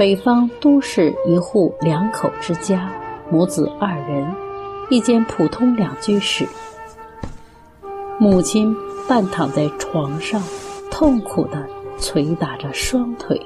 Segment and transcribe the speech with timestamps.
[0.00, 2.90] 北方都市一户两口之家，
[3.30, 4.34] 母子二人，
[4.88, 6.48] 一间普通两居室。
[8.18, 8.74] 母亲
[9.06, 10.42] 半躺在床上，
[10.90, 11.68] 痛苦地
[11.98, 13.38] 捶打着双腿。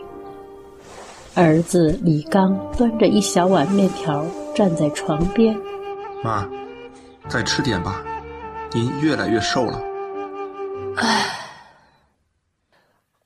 [1.34, 4.24] 儿子李刚端着一小碗面条
[4.54, 5.60] 站在床边，
[6.22, 6.48] 妈，
[7.26, 8.00] 再吃点吧，
[8.70, 9.82] 您越来越瘦了。
[10.98, 11.26] 唉，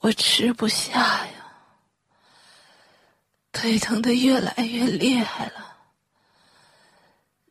[0.01, 1.38] 我吃不下呀。
[3.61, 5.77] 腿疼的越来越厉害了。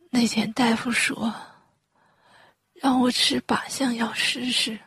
[0.09, 1.33] 那天大夫说，
[2.75, 4.80] 让我吃靶向药试试。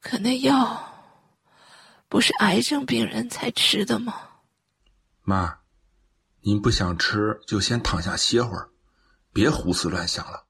[0.00, 0.82] 可那药
[2.08, 4.14] 不是癌症病人才吃的吗？
[5.22, 5.58] 妈，
[6.40, 8.70] 您不想吃就先躺下歇会儿，
[9.34, 10.46] 别胡思乱想了。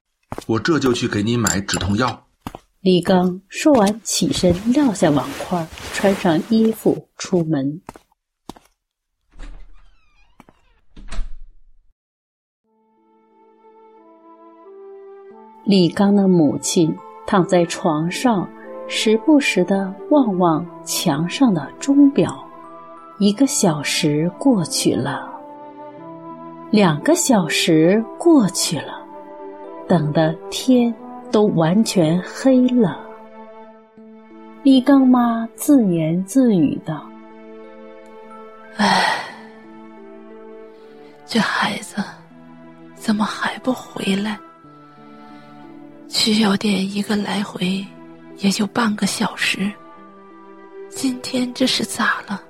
[0.47, 2.29] 我这就去给你买止痛药。
[2.83, 7.83] 李刚说完，起身撂下碗筷，穿上衣服出门。
[15.69, 18.49] 李刚的母亲躺在床上，
[18.89, 22.43] 时不时的望望墙上的钟表。
[23.19, 25.29] 一个小时过去了，
[26.71, 28.95] 两个小时过去了，
[29.87, 30.95] 等的天
[31.31, 32.99] 都完全黑了。
[34.63, 37.05] 李刚妈自言自语道
[38.79, 39.23] ：“唉，
[41.27, 42.03] 这孩子
[42.95, 44.39] 怎么还不回来？”
[46.09, 47.85] 去药店一个来回，
[48.39, 49.71] 也就半个小时。
[50.89, 52.43] 今天这是咋了？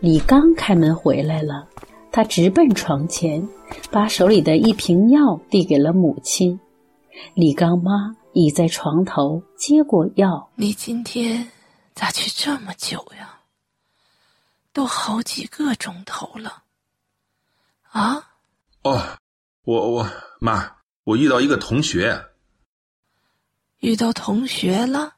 [0.00, 1.68] 李刚开门回来了，
[2.10, 3.46] 他直奔床前，
[3.90, 6.58] 把手里的一瓶药递给了母亲。
[7.34, 11.46] 李刚妈倚在床头接过药：“你今天
[11.94, 13.40] 咋去这么久呀？
[14.72, 16.62] 都好几个钟头了。”
[17.92, 18.30] 啊？
[18.82, 19.02] 哦。
[19.64, 20.10] 我我
[20.40, 20.70] 妈，
[21.04, 22.24] 我遇到一个同学。
[23.80, 25.16] 遇到同学了？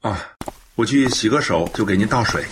[0.00, 0.36] 啊，
[0.74, 2.44] 我去洗个手，就给您倒水。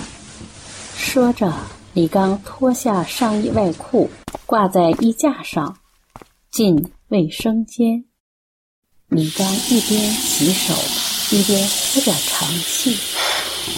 [0.96, 1.52] 说着，
[1.92, 4.08] 李刚脱下上衣外裤，
[4.46, 5.76] 挂在衣架上，
[6.50, 8.04] 进卫生间。
[9.08, 10.72] 李刚一边洗手，
[11.36, 12.96] 一边呼着长气，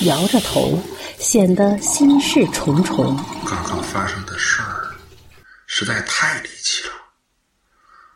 [0.07, 0.79] 摇着头，
[1.19, 3.17] 显得心事重重。
[3.47, 4.23] 刚刚发生。
[5.81, 6.93] 实在太离奇了，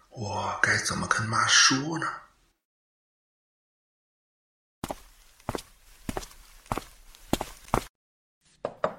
[0.09, 2.13] 我该怎么跟妈说呢？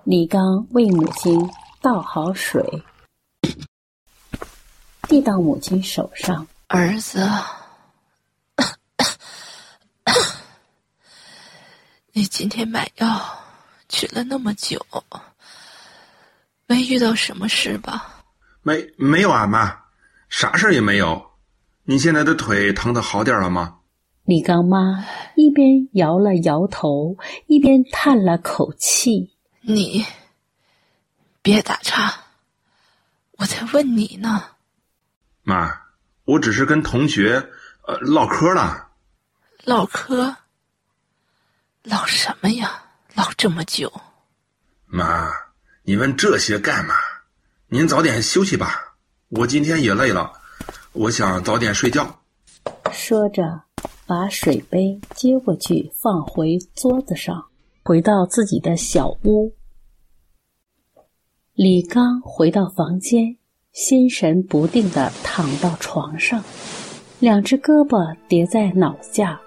[0.06, 1.38] 李刚为母亲
[1.81, 2.63] 倒好水，
[5.09, 6.47] 递到母亲手上。
[6.68, 7.30] 儿子，
[12.13, 13.44] 你今天买药
[13.90, 14.80] 去了那么久，
[16.66, 18.22] 没遇到什么事吧？
[18.63, 19.84] 没没有啊，妈，
[20.29, 21.31] 啥事儿也没有。
[21.84, 23.79] 你现在的腿疼的好点了吗？
[24.24, 30.06] 李刚妈一边摇了摇头，一边叹了口气：“你
[31.41, 32.13] 别打岔，
[33.34, 34.46] 我在问你呢。”
[35.44, 35.69] 妈，
[36.24, 37.50] 我只是跟同学
[37.85, 38.88] 呃唠嗑了。
[39.66, 40.34] 唠嗑？
[41.84, 42.81] 唠什么呀？
[43.16, 43.91] 唠这么久？
[44.85, 45.30] 妈，
[45.84, 46.95] 你问这些干嘛？
[47.73, 48.94] 您早点休息吧，
[49.29, 50.31] 我今天也累了，
[50.91, 52.19] 我想早点睡觉。
[52.91, 53.61] 说着，
[54.06, 57.45] 把水杯接过去放回桌子上，
[57.83, 59.56] 回到自己的小屋。
[61.56, 63.38] 李刚回到房间，
[63.71, 66.44] 心神不定的躺到床上，
[67.19, 69.42] 两只胳膊叠在脑下，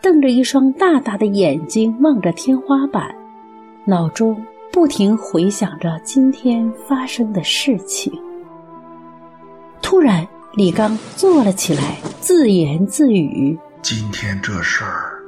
[0.00, 3.12] 瞪着一双大大的眼睛望着天花板，
[3.84, 4.40] 脑中。
[4.74, 8.12] 不停回想着今天发生的事情。
[9.80, 15.22] 突然，李刚坐了起来，自言自语：“今天这事儿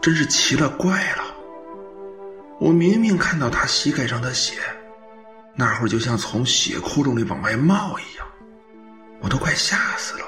[0.00, 1.22] 真是奇了怪了。
[2.58, 4.54] 我明明看到他膝盖上的血，
[5.54, 8.26] 那会儿就像从血窟窿里往外冒一样，
[9.20, 10.24] 我都快吓死了。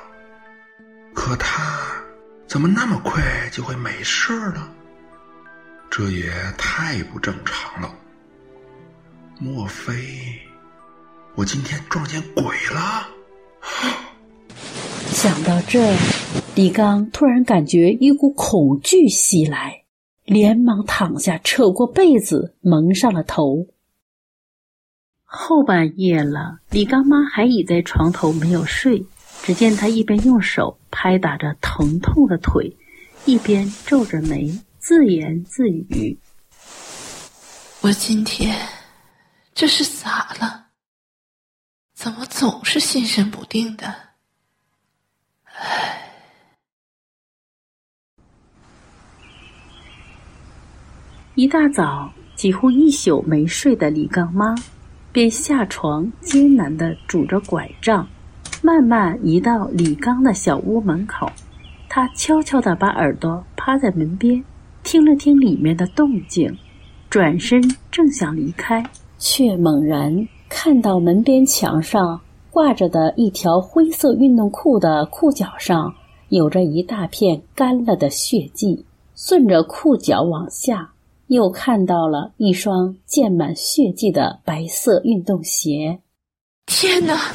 [1.14, 1.80] 可他
[2.46, 4.68] 怎么那么快就会没事了？
[5.88, 7.90] 这也太不正常了。”
[9.40, 9.92] 莫非
[11.34, 13.08] 我今天撞见鬼了？
[15.10, 15.96] 想到这，
[16.54, 19.82] 李刚突然感觉一股恐惧袭来，
[20.24, 23.66] 连忙躺下，扯过被子蒙上了头。
[25.24, 29.04] 后半夜了，李刚妈还倚在床头没有睡。
[29.42, 32.74] 只见他一边用手拍打着疼痛的腿，
[33.26, 36.18] 一边皱着眉，自言自语
[37.82, 38.56] ：“我今天
[39.54, 40.66] 这是咋了？
[41.94, 43.94] 怎么总是心神不定的？
[45.44, 46.00] 唉。”
[51.36, 54.56] 一大早，几乎一宿没睡的李刚妈，
[55.12, 58.08] 便下床艰难的拄着拐杖，
[58.60, 61.30] 慢慢移到李刚的小屋门口。
[61.88, 64.44] 他悄悄的把耳朵趴在门边，
[64.82, 66.58] 听了听里面的动静，
[67.08, 68.84] 转身正想离开，
[69.26, 75.94] 却猛然看到门边墙上挂着的一条灰色运动裤的裤脚上
[76.28, 78.84] 有着一大片干了的血迹，
[79.16, 80.92] 顺着裤脚往下。
[81.28, 86.00] 又看到了一双溅满血迹的白色运动鞋。
[86.66, 87.32] 天哪！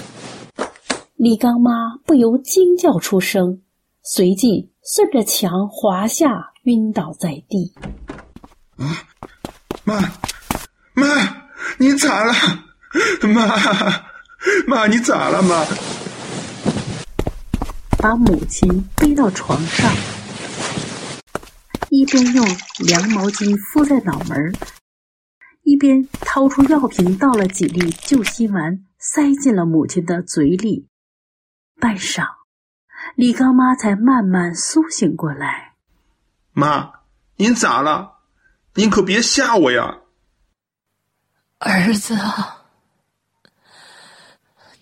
[1.15, 3.59] 李刚妈不由惊叫出声，
[4.03, 7.73] 随即顺着墙滑下，晕倒在地。
[8.77, 8.85] 啊，
[9.83, 9.99] 妈，
[10.93, 11.38] 妈，
[11.77, 12.33] 你咋了？
[13.21, 13.55] 妈，
[14.67, 15.41] 妈，你咋了？
[15.41, 15.65] 妈，
[17.97, 19.91] 把母亲背到床上。
[21.89, 22.45] 一边用
[22.79, 24.53] 凉毛巾敷在脑门
[25.63, 30.87] 一边掏出药瓶倒了几粒救心丸，塞进了母亲的嘴里。
[31.79, 32.25] 半晌，
[33.15, 35.73] 李刚妈才慢慢苏醒过来。
[36.53, 36.91] 妈，
[37.37, 38.19] 您咋了？
[38.75, 39.99] 您可别吓我呀！
[41.59, 42.17] 儿子，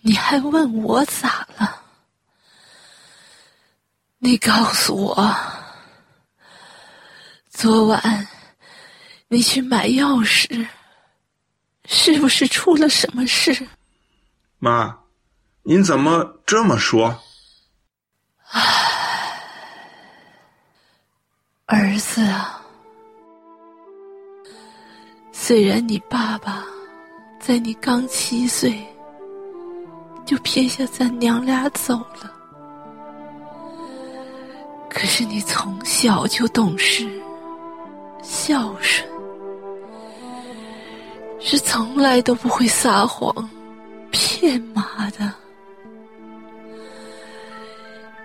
[0.02, 1.82] 你还问我咋了？
[4.20, 5.36] 你告诉我。
[7.50, 8.28] 昨晚，
[9.28, 10.68] 你去买药时，
[11.86, 13.68] 是不是出了什么事？
[14.60, 15.00] 妈，
[15.64, 17.20] 您怎么这么说？
[18.50, 19.42] 唉，
[21.66, 22.62] 儿子啊，
[25.48, 26.66] 虽然你爸爸
[27.40, 28.86] 在你刚七岁
[30.26, 32.30] 就撇下咱娘俩走了，
[34.90, 37.08] 可是你从小就懂事。
[38.22, 39.08] 孝顺
[41.40, 43.34] 是从来都不会撒谎、
[44.12, 45.34] 骗妈的。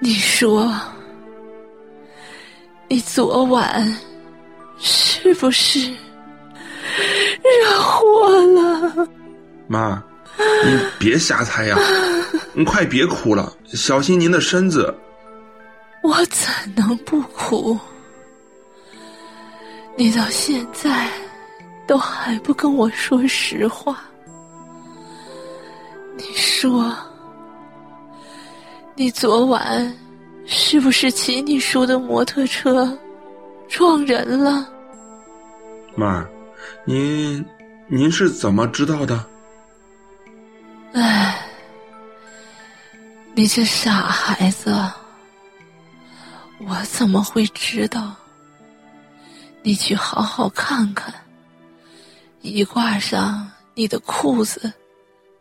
[0.00, 0.74] 你说，
[2.88, 3.96] 你昨晚
[4.76, 5.94] 是不是
[7.60, 9.08] 惹祸了？
[9.68, 10.02] 妈，
[10.64, 11.76] 你别瞎猜呀！
[12.52, 14.94] 你快别哭了，小心您的身子。
[16.02, 17.78] 我怎能不哭？
[19.96, 21.08] 你到现在
[21.86, 24.02] 都还不跟我说实话，
[26.16, 26.94] 你说，
[28.94, 29.94] 你昨晚
[30.46, 32.98] 是不是骑你叔的摩托车
[33.68, 34.66] 撞人了？
[35.94, 36.26] 妈，
[36.84, 37.44] 您
[37.88, 39.24] 您是怎么知道的？
[40.92, 41.46] 唉，
[43.34, 44.74] 你这傻孩子，
[46.58, 48.14] 我怎么会知道？
[49.62, 51.14] 你去好好看看，
[52.40, 54.72] 衣挂上你的裤子，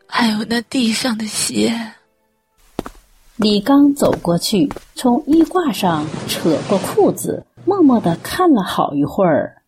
[0.06, 1.76] 还有那地上的鞋。
[3.38, 9.61] 李刚走过去，从衣挂上扯过裤子，默默的看了好一会儿，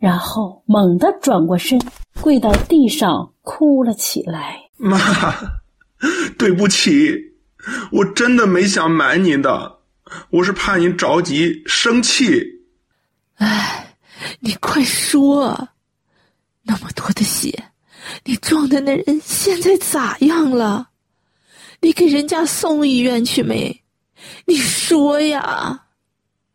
[0.00, 1.78] 然后猛地转过身，
[2.22, 4.58] 跪到地上哭了起来。
[4.78, 4.98] 妈，
[6.38, 7.14] 对不起，
[7.92, 9.80] 我真的没想瞒您的，
[10.30, 12.42] 我是怕您着急生气。
[13.34, 13.94] 哎，
[14.40, 15.68] 你快说！
[16.62, 17.64] 那么多的血，
[18.24, 20.88] 你撞的那人现在咋样了？
[21.82, 23.82] 你给人家送医院去没？
[24.46, 25.82] 你说呀！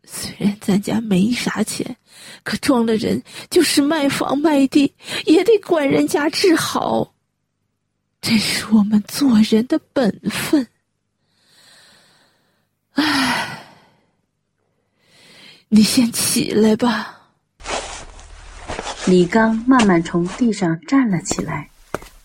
[0.04, 1.96] 虽然咱家没啥钱，
[2.44, 4.94] 可撞了人就是卖房卖地
[5.26, 7.14] 也得管人家治好，
[8.22, 10.68] 这是我们做人的本分。
[12.94, 13.62] 唉。
[15.68, 17.22] 你先起来吧。
[19.08, 21.70] 李刚慢慢从地上站了起来，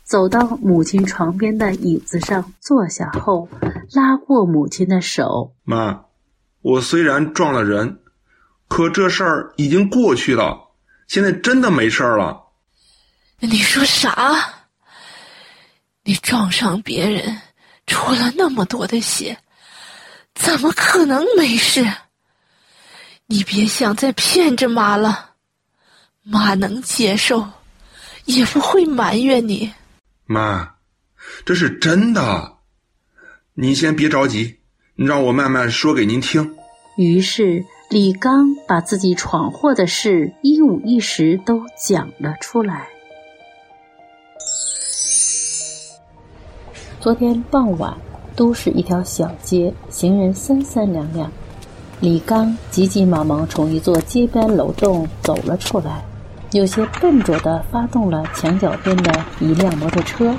[0.04, 3.48] 走到母亲床边的椅子上坐下后，
[3.92, 6.04] 拉过母亲的手：“妈，
[6.60, 7.98] 我虽然撞了人，
[8.70, 10.56] 可这事儿已经过去了，
[11.08, 12.40] 现在真的没事儿了。”
[13.42, 14.38] 你说啥？
[16.04, 17.36] 你撞上别人，
[17.86, 19.36] 出了那么多的血，
[20.34, 21.84] 怎么可能没事？
[23.26, 25.32] 你别想再骗着妈了，
[26.22, 27.46] 妈能接受，
[28.24, 29.72] 也不会埋怨你。
[30.26, 30.76] 妈，
[31.44, 32.58] 这是真的，
[33.54, 34.60] 您先别着急，
[34.94, 36.56] 让我慢慢说给您听。
[36.96, 42.86] 于是李刚把自己闯祸的事一五一十都讲了出来。
[47.00, 47.92] 昨天傍晚，
[48.36, 51.28] 都市一条小街，行人三三两两。
[51.98, 56.04] 李刚急急忙忙从一座街边楼栋走了出来，
[56.52, 60.32] 有些笨拙地发动了墙角边的一辆摩托车，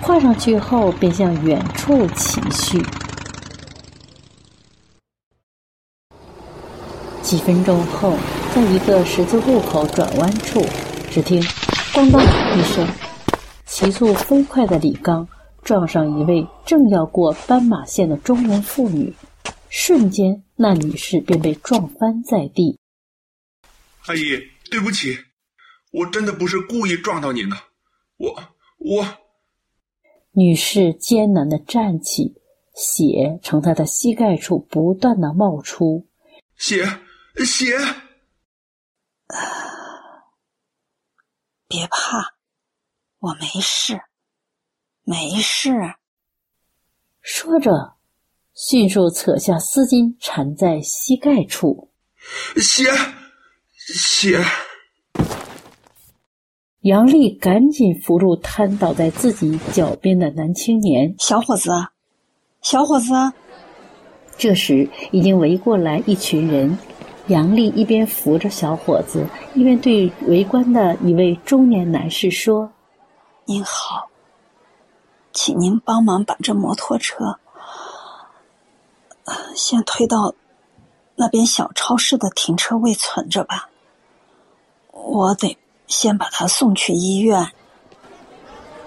[0.00, 2.80] 跨上去后便向远处骑去。
[7.28, 8.16] 几分钟后，
[8.54, 10.64] 在一个十字路口转弯处，
[11.10, 11.38] 只听
[11.92, 12.22] “咣当”
[12.56, 12.88] 一声，
[13.66, 15.28] 骑速飞快的李刚
[15.62, 19.14] 撞上一位正要过斑马线的中年妇女，
[19.68, 20.42] 瞬间。
[20.56, 22.78] 那女士便被撞翻在地。
[24.06, 24.20] 阿姨，
[24.70, 25.18] 对不起，
[25.92, 27.56] 我真的不是故意撞到您的，
[28.16, 28.42] 我
[28.78, 29.06] 我。
[30.32, 32.36] 女士艰难的站起，
[32.74, 36.06] 血从她的膝盖处不断的冒出。
[36.56, 36.88] 血
[37.44, 37.76] 血。
[41.66, 42.34] 别怕，
[43.18, 44.00] 我没事，
[45.04, 45.70] 没事。
[47.20, 47.98] 说着。
[48.60, 51.92] 迅速扯下丝巾，缠在膝盖处。
[52.56, 52.90] 血，
[53.76, 54.44] 血！
[56.80, 61.14] 杨丽赶紧扶住瘫倒在自己脚边的男青年。
[61.20, 61.70] 小伙子，
[62.60, 63.12] 小伙子！
[64.36, 66.76] 这时已经围过来一群人。
[67.28, 72.72] 杨丽一边扶着小伙子，一边对围观的一位中年男士说
[73.44, 74.08] ：“您好，
[75.32, 77.38] 请您帮忙把这摩托车……”
[79.54, 80.34] 先推到
[81.16, 83.68] 那边小超市的停车位存着吧。
[84.92, 87.52] 我得先把他送去医院。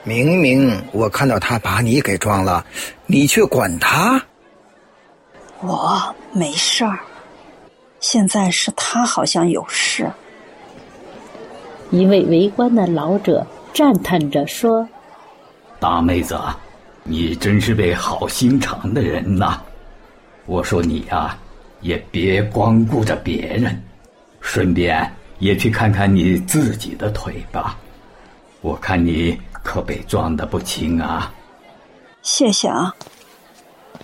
[0.03, 2.65] 明明我看到他把你给撞了，
[3.05, 4.19] 你却管他？
[5.59, 6.99] 我没事儿。
[8.01, 10.11] 现在是他好像有事。
[11.91, 14.87] 一位围观的老者赞叹着说
[15.79, 16.37] ：“大妹子，
[17.03, 19.61] 你真是位好心肠的人呐。”
[20.47, 21.37] 我说你呀，
[21.81, 23.81] 也别光顾着别人，
[24.41, 27.77] 顺便也去看看你自己的腿吧。
[28.61, 31.31] 我看你可被撞得不轻啊！
[32.23, 32.95] 谢谢啊。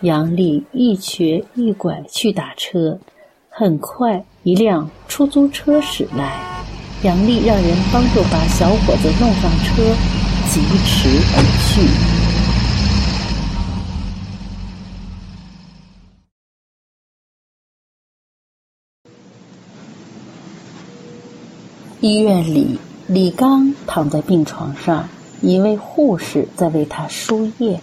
[0.01, 2.97] 杨丽一瘸一拐去打车，
[3.59, 6.63] 很快一辆出租车驶来，
[7.01, 9.81] 杨丽让人帮助把小伙子弄上车，
[10.51, 11.81] 疾驰而去。
[21.99, 25.09] 医院里，李刚躺在病床上，
[25.41, 27.81] 一位护士在为他输液。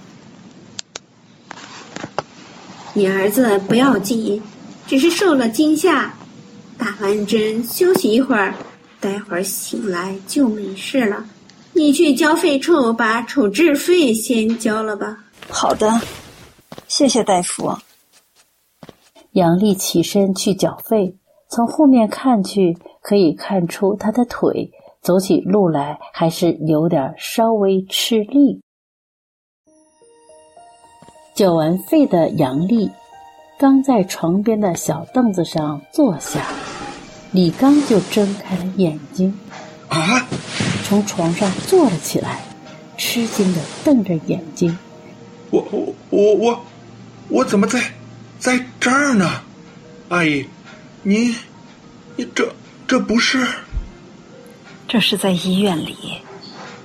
[2.92, 4.40] 你儿子不要紧，
[4.86, 6.14] 只是受了惊吓，
[6.78, 8.54] 打完针休息一会儿，
[9.00, 11.24] 待会儿醒来就没事了。
[11.72, 15.24] 你去交费处把处置费先交了吧。
[15.48, 16.00] 好的，
[16.86, 17.72] 谢谢大夫。
[19.32, 21.16] 杨丽起身去缴费，
[21.48, 22.76] 从后面看去。
[23.06, 24.72] 可以看出，她的腿
[25.02, 28.62] 走起路来还是有点稍微吃力。
[31.34, 32.90] 缴完费的杨丽
[33.58, 36.46] 刚在床边的小凳子上坐下，
[37.32, 39.38] 李刚就睁开了眼睛，
[39.88, 40.26] 啊，
[40.84, 42.42] 从床上坐了起来，
[42.96, 44.76] 吃惊的瞪着眼睛。
[45.50, 46.64] 我我我我
[47.28, 47.80] 我怎么在
[48.38, 49.40] 在这儿呢？
[50.08, 50.46] 阿姨，
[51.02, 51.34] 您
[52.16, 52.52] 你这。
[52.86, 53.48] 这不是，
[54.86, 55.96] 这是在医院里。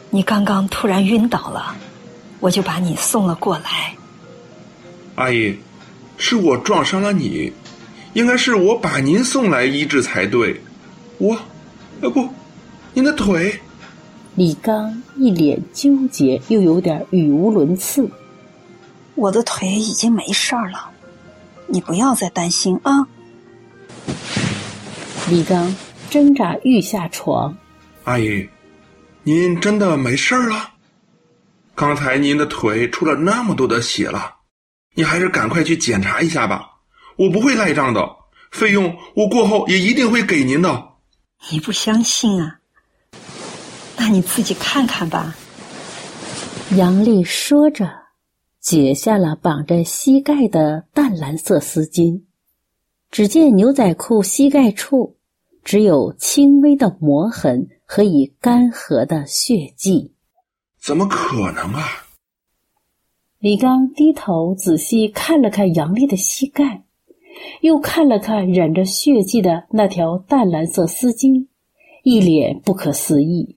[0.10, 1.76] 你刚刚突然晕倒了，
[2.40, 3.94] 我就把你送了过来。
[5.16, 5.60] 阿姨，
[6.20, 7.52] 是我撞伤了你，
[8.14, 10.62] 应该是我把您送来医治才对。
[11.18, 11.36] 我，
[12.02, 12.30] 呃不，
[12.94, 13.60] 您的腿。
[14.36, 18.08] 李刚一脸纠结，又有点语无伦次。
[19.16, 20.92] 我的腿已经没事儿了，
[21.66, 23.08] 你不要再担心啊。
[25.28, 25.76] 李刚。
[26.10, 27.56] 挣扎欲下床，
[28.06, 28.50] 阿姨，
[29.22, 30.72] 您真的没事了？
[31.76, 34.38] 刚才您的腿出了那么多的血了，
[34.94, 36.80] 你还是赶快去检查一下吧。
[37.18, 38.08] 我不会赖账的，
[38.52, 40.90] 费用我过后也一定会给您的。
[41.52, 42.60] 你不相信啊？
[43.98, 45.36] 那你自己看看吧。
[46.76, 47.90] 杨丽说着，
[48.62, 52.24] 解下了绑着膝盖的淡蓝色丝巾，
[53.12, 55.18] 只见牛仔裤膝盖处。
[55.62, 60.16] 只有轻微的磨痕和已干涸的血迹，
[60.82, 62.08] 怎么可能啊？
[63.40, 66.84] 李刚低头仔细看了看杨丽的膝盖，
[67.62, 71.48] 又看了看染着血迹的那条淡蓝色丝巾，
[72.04, 73.56] 一脸不可思议。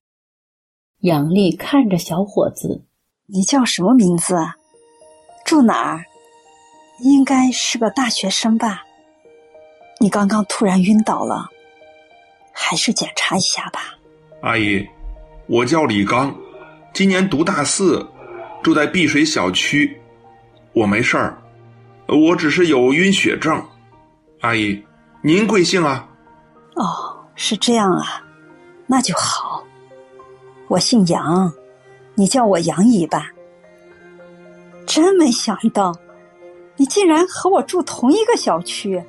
[1.01, 2.85] 杨丽看着小伙子
[3.27, 4.37] ：“你叫什么名字？
[5.45, 6.05] 住哪儿？
[7.01, 8.85] 应该是个大学生吧？
[9.99, 11.49] 你刚刚突然晕倒了，
[12.53, 13.99] 还是检查一下吧。”
[14.43, 14.87] 阿姨，
[15.49, 16.33] 我叫李刚，
[16.95, 18.07] 今年读大四，
[18.63, 20.01] 住在碧水小区。
[20.73, 21.37] 我没事儿，
[22.07, 23.63] 我只是有晕血症。
[24.41, 24.83] 阿姨，
[25.21, 26.09] 您贵姓啊？
[26.77, 28.25] 哦，是这样啊，
[28.87, 29.63] 那就好。
[30.69, 31.53] 我姓杨，
[32.15, 33.29] 你叫我杨姨吧。
[34.87, 35.95] 真没想到，
[36.77, 39.03] 你竟然和我住同一个小区，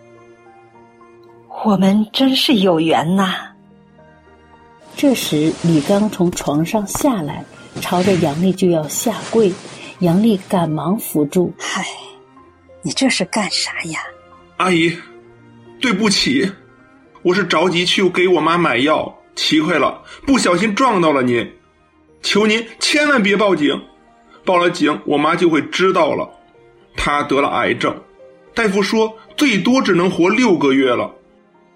[1.64, 3.34] 我们真是有缘呐。
[4.96, 7.44] 这时，李刚从床上下来，
[7.82, 9.52] 朝着杨丽就要下跪，
[10.00, 11.54] 杨丽赶忙扶住。
[11.58, 11.86] 嗨，
[12.82, 14.00] 你这是干啥呀？
[14.58, 14.98] 阿姨。
[15.82, 16.50] 对不起，
[17.24, 21.52] 我是着急去给我妈买药，奇怪了，不小心撞到了您。
[22.22, 23.82] 求您千万别报警，
[24.46, 26.30] 报了警我妈就会知道了。
[26.96, 27.94] 她得了癌症，
[28.54, 31.14] 大夫说最多只能活六个月了，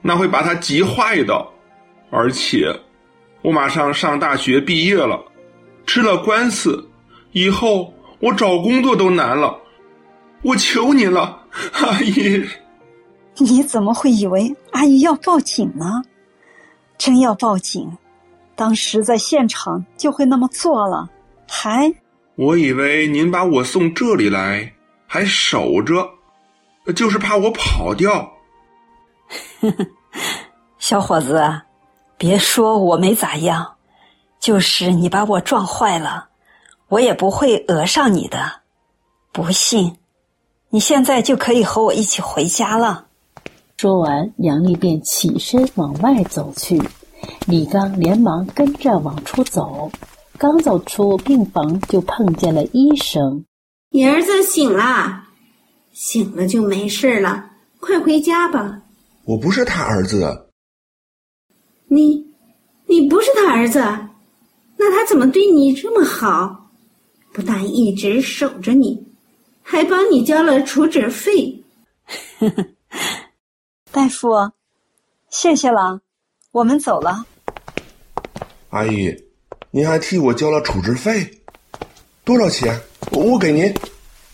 [0.02, 1.46] 那会把她急坏的。
[2.10, 2.74] 而且，
[3.42, 5.22] 我马上上大学毕业了，
[5.88, 6.88] 吃了官司，
[7.32, 9.58] 以后我找工作都难了。
[10.44, 11.42] 我求你了，
[11.74, 12.48] 阿姨。
[13.38, 16.04] 你怎么会以为阿姨要报警呢？
[16.98, 17.98] 真要报警，
[18.56, 21.10] 当时在现场就会那么做了。
[21.48, 21.94] 还，
[22.36, 24.74] 我以为您把我送这里来，
[25.06, 26.10] 还守着，
[26.96, 28.34] 就是怕我跑掉。
[30.80, 31.62] 小伙子，
[32.18, 33.77] 别说我没咋样，
[34.48, 36.30] 就是你把我撞坏了，
[36.88, 38.62] 我也不会讹上你的。
[39.34, 39.98] 不信，
[40.70, 43.08] 你现在就可以和我一起回家了。
[43.76, 46.82] 说完，杨丽便起身往外走去，
[47.46, 49.92] 李刚连忙跟着往出走。
[50.38, 53.44] 刚走出病房，就碰见了医生。
[53.90, 55.26] 你儿子醒了，
[55.92, 58.80] 醒了就没事了，快回家吧。
[59.26, 60.50] 我不是他儿子。
[61.90, 62.26] 你，
[62.88, 63.84] 你不是他儿子，
[64.78, 66.70] 那他怎么对你这么好？
[67.34, 69.06] 不但一直守着你，
[69.62, 71.64] 还帮你交了处置费。
[72.40, 72.66] 呵呵。
[73.92, 74.52] 大夫，
[75.30, 76.02] 谢谢了，
[76.52, 77.26] 我们走了。
[78.70, 79.16] 阿姨，
[79.72, 81.42] 您还替我交了处置费，
[82.24, 82.80] 多少钱？
[83.12, 83.74] 我给您。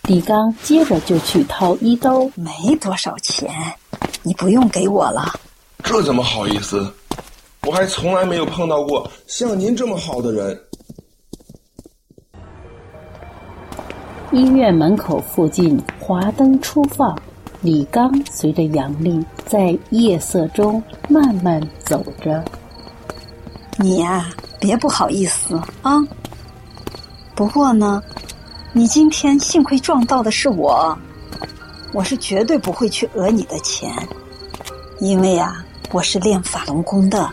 [0.03, 3.49] 李刚接着就去掏衣兜，没多少钱，
[4.21, 5.39] 你不用给我了。
[5.83, 6.93] 这怎么好意思？
[7.65, 10.59] 我还从来没有碰到过像您这么好的人。
[14.31, 17.17] 医院门口附近，华灯初放。
[17.61, 22.43] 李刚随着杨丽在夜色中慢慢走着。
[23.77, 26.05] 你呀，别不好意思啊。
[27.33, 28.03] 不过呢，
[28.73, 30.97] 你今天幸亏撞到的是我，
[31.93, 33.89] 我是绝对不会去讹你的钱，
[34.99, 37.31] 因为啊，我是练法轮功的，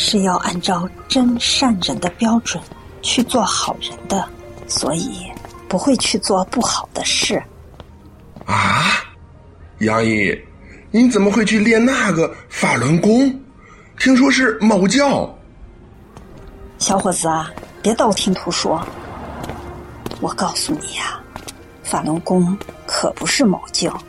[0.00, 2.62] 是要按照真善人的标准
[3.02, 4.26] 去做好人的，
[4.68, 5.26] 所以
[5.68, 7.42] 不会去做不好的事。
[8.46, 9.02] 啊？
[9.80, 10.32] 杨毅，
[10.92, 13.38] 你怎么会去练那个法轮功？
[13.98, 15.36] 听说是某教。
[16.78, 17.50] 小伙子啊，
[17.82, 18.80] 别道听途说。
[20.20, 21.20] 我告诉你呀，
[21.82, 22.56] 法轮功
[22.86, 24.00] 可不是某教，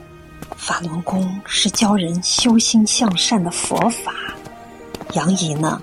[0.56, 4.14] 法轮功是教人修心向善的佛法。
[5.14, 5.82] 杨姨呢，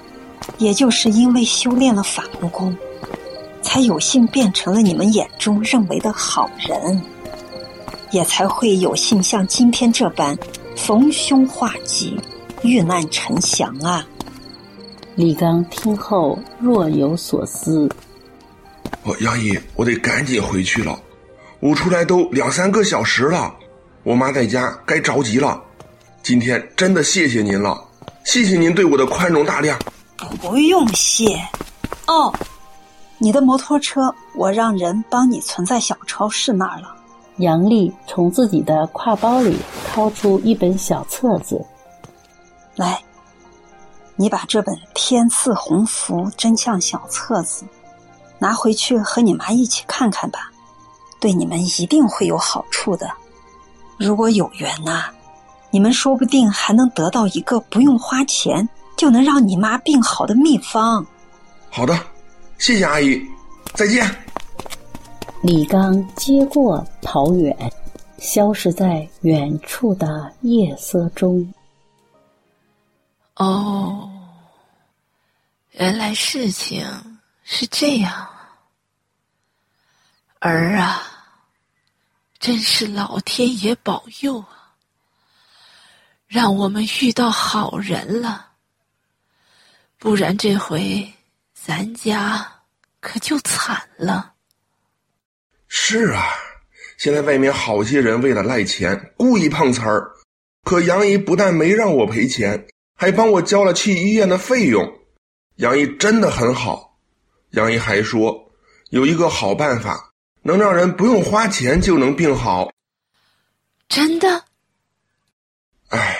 [0.59, 2.77] 也就是因为修炼了法轮功，
[3.62, 7.03] 才有幸变成了你们眼中认为的好人。
[8.12, 10.39] 也才会有幸像今天这般
[10.77, 12.19] 逢凶化吉、
[12.62, 14.07] 遇难成祥啊！
[15.17, 17.91] 李刚听后若有所思。
[19.03, 20.99] 我杨姨，我得赶紧回去了，
[21.59, 23.53] 我出来都两三个小时了，
[24.05, 25.61] 我妈在家该着急了。
[26.23, 27.83] 今天真的谢谢您了，
[28.27, 29.79] 谢谢您对我的宽容大量。
[30.43, 31.41] 不用谢。
[32.09, 32.35] 哦，
[33.19, 36.95] 你的摩托车我让人帮你存在小超市那儿了。
[37.37, 41.65] 杨丽从自己的挎包里掏出一本小册子，
[42.75, 43.01] 来，
[44.17, 47.65] 你把这本《天赐鸿福真相小册子》
[48.41, 50.51] 拿回去和你妈一起看看吧，
[51.21, 53.09] 对你们一定会有好处的。
[53.99, 55.05] 如果有缘呐，
[55.77, 61.07] 你们说不定还能得到一个不用花钱就能让你妈病好的秘方。
[61.69, 61.95] 好的，
[62.57, 63.21] 谢谢阿姨，
[63.75, 64.11] 再见。
[65.43, 67.55] 李刚接过，跑远。
[68.17, 71.47] 消失在远处的夜色中。
[73.35, 74.11] 哦，
[75.73, 76.87] 原来事情
[77.45, 78.27] 是这样，
[80.39, 81.03] 儿啊，
[82.39, 84.56] 真是老天爷保佑啊，
[86.27, 88.49] 让我们遇到好人了，
[89.99, 91.09] 不然这回
[91.55, 92.47] 咱家
[93.01, 94.33] 可就惨了。
[95.69, 96.25] 是啊，
[96.99, 100.11] 现在外面好些人为了赖钱，故意碰瓷儿，
[100.65, 102.67] 可杨姨不但没让我赔钱。
[102.99, 105.01] 还帮我交了去医院的费用，
[105.57, 106.99] 杨姨真的很好。
[107.51, 108.51] 杨姨还说，
[108.89, 112.73] 有一个好办法，能让人不用花钱就能病好。
[113.87, 114.46] 真的？
[115.88, 116.18] 哎，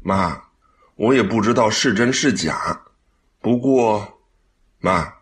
[0.00, 0.40] 妈，
[0.96, 2.80] 我也不知道是真是假。
[3.40, 4.20] 不过，
[4.78, 5.12] 妈，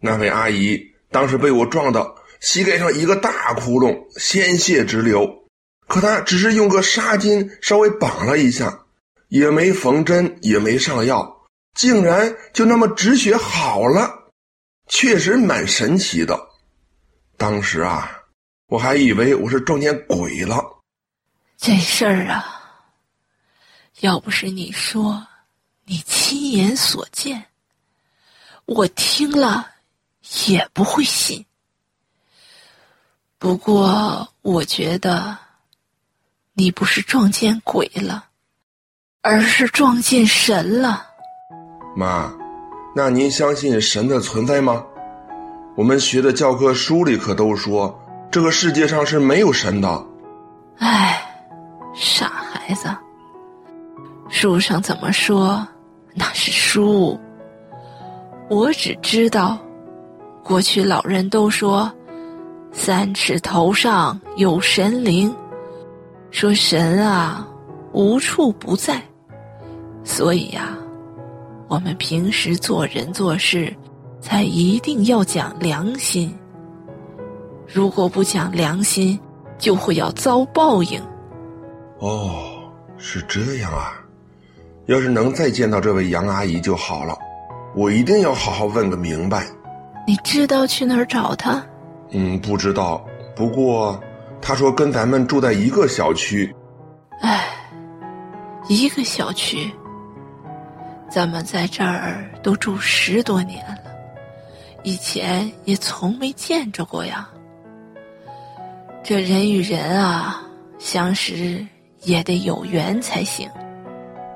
[0.00, 5.44] 那位阿姨当时被我撞到膝盖上一个大窟窿，鲜血直流，
[5.86, 8.82] 可她只是用个纱巾稍微绑了一下。
[9.28, 14.30] 也没缝针，也没上药，竟然就那么止血好了，
[14.86, 16.38] 确实蛮神奇的。
[17.36, 18.22] 当时啊，
[18.68, 20.64] 我还以为我是撞见鬼了。
[21.56, 22.55] 这事儿啊，
[24.00, 25.26] 要不是你说，
[25.84, 27.46] 你亲眼所见，
[28.64, 29.66] 我听了
[30.46, 31.44] 也不会信。
[33.38, 35.36] 不过，我觉得
[36.54, 38.24] 你不是撞见鬼了。
[39.22, 41.04] 而是撞见神了，
[41.96, 42.32] 妈，
[42.94, 44.84] 那您相信神的存在吗？
[45.76, 50.06] 我们学的教科书里可都说这个世界上是没有神的。
[50.78, 51.44] 唉，
[51.92, 52.88] 傻孩子，
[54.28, 55.66] 书上怎么说
[56.14, 57.18] 那是书。
[58.48, 59.58] 我只知道，
[60.42, 61.90] 过去老人都说
[62.72, 65.34] 三尺头上有神灵，
[66.30, 67.46] 说神啊
[67.92, 69.02] 无处不在。
[70.04, 70.76] 所以呀，
[71.68, 73.74] 我们平时做人做事，
[74.20, 76.32] 才一定要讲良心。
[77.66, 79.18] 如果不讲良心，
[79.58, 81.00] 就会要遭报应。
[81.98, 84.05] 哦，是这样啊！
[84.86, 87.18] 要是能再见到这位杨阿姨就好了，
[87.74, 89.44] 我一定要好好问个明白。
[90.06, 91.64] 你知道去哪儿找她？
[92.10, 93.04] 嗯，不知道。
[93.34, 94.00] 不过
[94.40, 96.54] 她说跟咱们住在一个小区。
[97.20, 97.48] 哎，
[98.68, 99.70] 一个小区。
[101.10, 103.90] 咱们在这儿都住十多年了，
[104.82, 107.28] 以前也从没见着过呀。
[109.02, 110.42] 这人与人啊，
[110.78, 111.64] 相识
[112.02, 113.48] 也得有缘才行。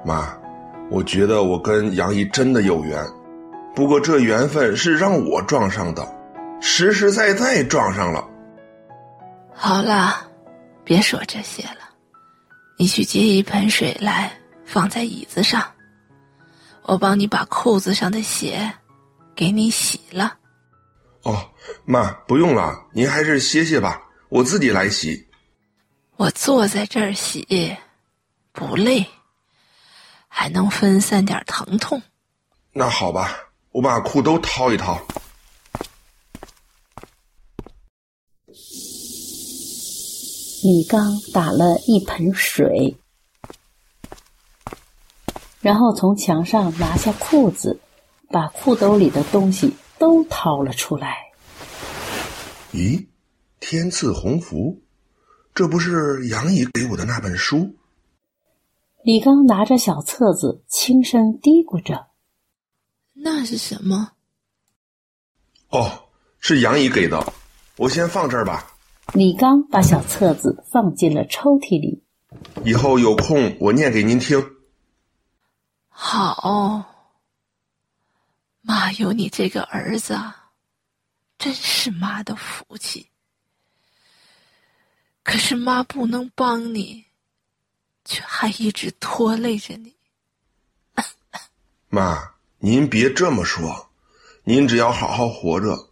[0.05, 0.33] 妈，
[0.91, 3.01] 我觉得我跟杨姨真的有缘，
[3.77, 6.05] 不过这缘分是让我撞上的，
[6.61, 8.29] 实实在在撞上了。
[9.55, 10.29] 好了，
[10.83, 11.89] 别说这些了，
[12.77, 14.33] 你去接一盆水来，
[14.65, 15.63] 放在椅子上。
[16.83, 18.73] 我帮你把裤子上的血
[19.37, 20.35] 给你洗了。
[21.23, 21.39] 哦，
[21.85, 25.25] 妈，不用了，您还是歇歇吧，我自己来洗。
[26.17, 27.77] 我坐在这儿洗，
[28.53, 29.07] 不累，
[30.33, 32.01] 还能分散点疼痛。
[32.73, 34.99] 那好吧，我把裤兜掏一掏。
[40.63, 42.97] 李刚打了一盆水。
[45.61, 47.81] 然后从墙上拿下裤子，
[48.29, 51.33] 把裤兜里的东西都掏了出来。
[52.73, 53.07] 咦，
[53.59, 54.81] 天赐鸿福，
[55.55, 57.75] 这不是杨姨给我的那本书？
[59.03, 62.09] 李刚拿着小册子，轻声嘀咕着
[63.13, 64.13] ：“那是什么？”
[65.71, 66.09] 哦，
[66.39, 67.33] 是杨姨给的，
[67.77, 68.77] 我先放这儿吧。
[69.15, 72.03] 李刚把小册子放进了抽屉里。
[72.65, 74.39] 以后有空我念给您听。
[75.89, 76.85] 好，
[78.61, 80.17] 妈有你这个儿子，
[81.39, 83.09] 真是妈的福气。
[85.23, 87.05] 可是妈不能帮你，
[88.05, 89.95] 却还一直拖累着你。
[91.89, 93.91] 妈，您别这么说，
[94.45, 95.91] 您只要好好活着，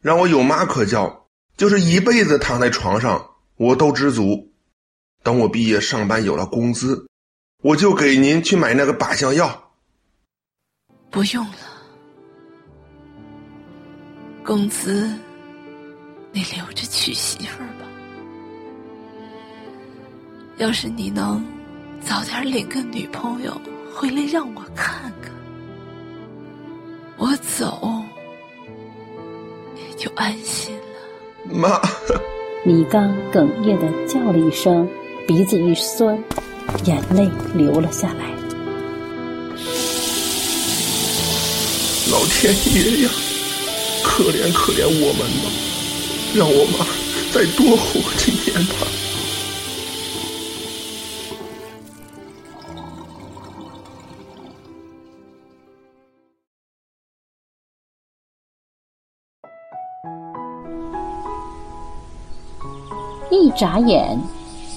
[0.00, 4.52] 让我有妈可叫，就是一辈子躺在床上，我都知足。
[5.22, 7.06] 等我毕业上班有了工资。
[7.60, 9.72] 我就给您去买那个靶向药。
[11.10, 11.56] 不用了，
[14.44, 15.12] 工资
[16.30, 17.77] 你留着娶媳妇儿吧。
[20.58, 21.44] 要是你能
[22.04, 23.60] 早点领个女朋友
[23.94, 25.32] 回来让我看看，
[27.16, 28.02] 我走
[29.76, 31.54] 也就安心了。
[31.54, 31.80] 妈，
[32.64, 34.88] 米刚哽咽的叫了一声，
[35.28, 36.20] 鼻子一酸，
[36.84, 38.24] 眼泪流了下来。
[42.10, 43.10] 老天爷呀，
[44.02, 45.50] 可怜可怜我们吧，
[46.34, 46.84] 让我妈
[47.32, 48.88] 再多活几年吧。
[63.58, 64.16] 眨眼，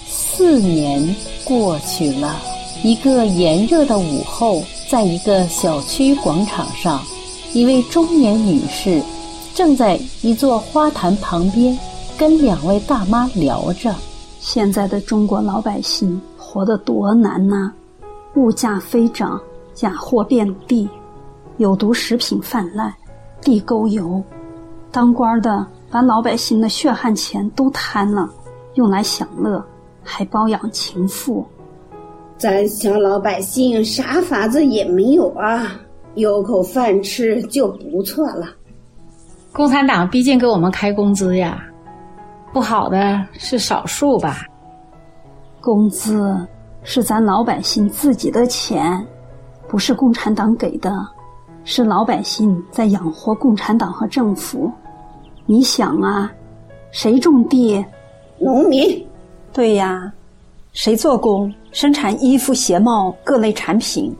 [0.08, 1.16] 四年
[1.46, 2.36] 过去了。
[2.84, 7.00] 一个炎热的午后，在一个小区广场上，
[7.54, 9.00] 一位中年女士
[9.54, 11.78] 正在一座花坛旁边
[12.18, 13.94] 跟两位大妈聊着。
[14.40, 17.72] 现在的中国老百姓活得多难呐！
[18.34, 19.40] 物价飞涨，
[19.76, 20.90] 假货遍地，
[21.58, 22.92] 有毒食品泛滥，
[23.44, 24.20] 地沟油，
[24.92, 28.28] 当官的把老百姓的血汗钱都贪了。
[28.76, 29.64] 用来享乐，
[30.04, 31.46] 还包养情妇，
[32.38, 35.80] 咱小老百姓啥法子也没有啊，
[36.16, 38.48] 有口饭吃就不错了。
[39.52, 41.62] 共产党毕竟给我们开工资呀，
[42.54, 44.46] 不好的是少数吧。
[45.60, 46.36] 工资
[46.84, 49.06] 是咱老百姓自己的钱，
[49.68, 51.06] 不是共产党给的，
[51.64, 54.72] 是老百姓在养活共产党和政府。
[55.46, 56.32] 你想啊，
[56.92, 57.86] 谁种地？
[58.42, 59.08] 农民，
[59.54, 60.12] 对呀，
[60.74, 64.12] 谁做工生产衣服、鞋帽各类产品？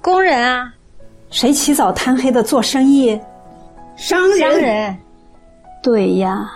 [0.00, 0.74] 工人啊，
[1.30, 3.18] 谁起早贪黑的做生意？
[3.94, 4.38] 商人。
[4.40, 4.98] 商人，
[5.80, 6.50] 对呀，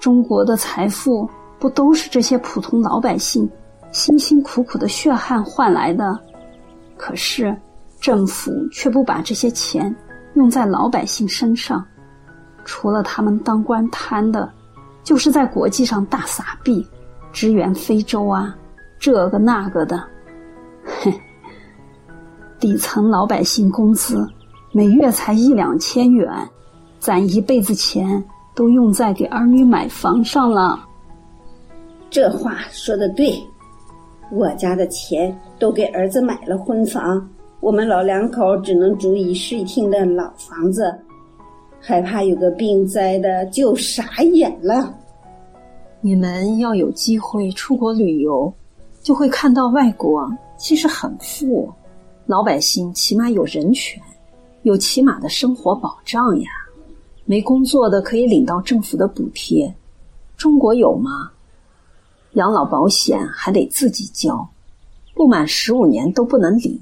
[0.00, 3.46] 中国的财富不都是这些普通老百姓
[3.92, 6.18] 辛辛苦苦的血汗换来的？
[6.96, 7.54] 可是
[8.00, 9.94] 政府却不把这些钱
[10.32, 11.84] 用在老百姓身上，
[12.64, 14.50] 除了他们当官贪的。
[15.06, 16.84] 就是在国际上大撒币，
[17.32, 18.52] 支援非洲啊，
[18.98, 19.96] 这个那个的，
[20.84, 21.12] 哼，
[22.58, 24.28] 底层老百姓工资
[24.72, 26.28] 每月才一两千元，
[26.98, 30.84] 攒一辈子钱都用在给儿女买房上了。
[32.10, 33.32] 这话说的对，
[34.32, 37.24] 我家的钱都给儿子买了婚房，
[37.60, 40.92] 我们老两口只能住一室一厅的老房子。
[41.88, 44.92] 害怕有个病灾的就傻眼了。
[46.00, 48.52] 你们要有机会出国旅游，
[49.04, 51.72] 就会看到外国其实很富，
[52.26, 54.02] 老百姓起码有人权，
[54.62, 56.48] 有起码的生活保障呀。
[57.24, 59.72] 没工作的可以领到政府的补贴，
[60.36, 61.30] 中国有吗？
[62.32, 64.48] 养老保险还得自己交，
[65.14, 66.80] 不满十五年都不能领。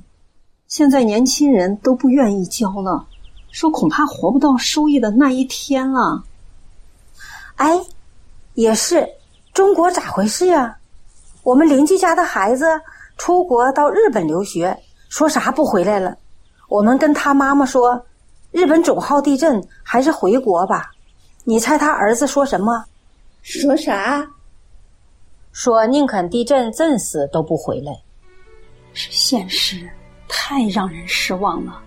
[0.66, 3.06] 现在年轻人都不愿意交了。
[3.54, 6.24] 说恐怕活不到收益的那一天了。
[7.54, 7.80] 哎，
[8.54, 9.08] 也是，
[9.52, 10.76] 中国咋回事呀？
[11.44, 12.66] 我们邻居家的孩子
[13.16, 14.76] 出国到日本留学，
[15.08, 16.18] 说啥不回来了？
[16.68, 18.04] 我们跟他妈妈说，
[18.50, 20.90] 日本总号地震，还是回国吧。
[21.44, 22.84] 你猜他儿子说什么？
[23.40, 24.28] 说啥？
[25.52, 27.92] 说宁肯地震震死都不回来。
[28.94, 29.88] 是现实，
[30.26, 31.83] 太让人失望了。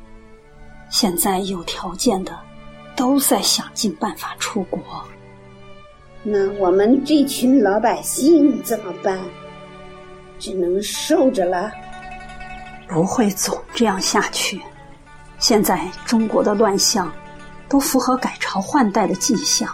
[0.89, 2.37] 现在有条件的，
[2.95, 4.81] 都在想尽办法出国。
[6.23, 9.19] 那我们这群老百姓怎么办？
[10.39, 11.71] 只能受着了。
[12.87, 14.61] 不会总这样下去。
[15.39, 17.11] 现在中国的乱象，
[17.67, 19.69] 都符合改朝换代的迹象。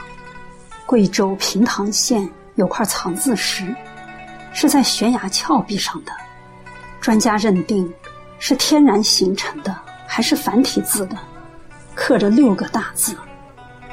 [0.86, 3.73] 贵州平塘县有块藏字石，
[4.52, 6.12] 是在悬崖峭壁上的，
[6.99, 7.91] 专家认定
[8.39, 9.76] 是天然形成的。
[10.15, 11.17] 还是繁体字的，
[11.95, 13.17] 刻着六个大字：“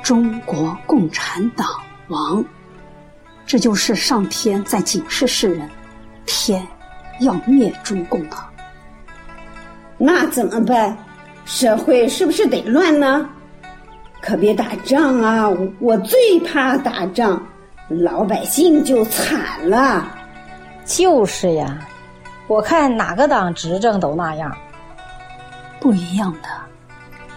[0.04, 1.66] 中国共产党
[2.09, 2.44] 亡。”
[3.46, 5.66] 这就是上天在警示世人，
[6.26, 6.62] 天
[7.20, 8.50] 要灭中共了。
[9.96, 10.94] 那怎么办？
[11.46, 13.26] 社会是不是得乱呢？
[14.20, 15.48] 可别打仗啊！
[15.78, 17.42] 我最怕打仗，
[17.88, 20.06] 老百姓就惨了。
[20.85, 21.78] 就是呀，
[22.46, 24.54] 我看哪个党执政都那样。
[25.80, 26.48] 不一样的，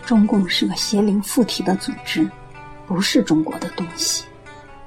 [0.05, 2.29] 中共是个邪灵附体的组织，
[2.85, 4.25] 不是中国的东西。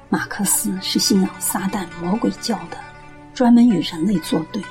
[0.09, 2.77] 马克思是信仰撒旦魔鬼教的，
[3.33, 4.61] 专门与人类作对。